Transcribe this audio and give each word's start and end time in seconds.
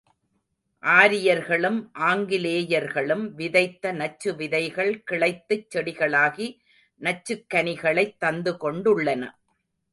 ஆரியர்களும் 0.83 1.91
ஆங்கிலேயர்களும் 1.99 3.35
விதைத்த 3.35 3.91
நச்சு 3.91 4.35
விதைகள் 4.35 5.03
கிளைத்துச் 5.11 5.67
செடிகளாகி 5.75 6.47
நச்சுக் 7.01 7.47
கனிகளைத் 7.53 8.17
தந்து 8.17 8.53
கொண்டுள்ளன. 8.53 9.23